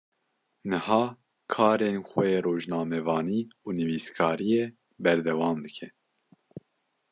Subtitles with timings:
[0.69, 1.01] Niha
[1.53, 4.63] karên xwe yên rojnamevanî û nivîskariyê
[5.03, 5.87] berdewam dike.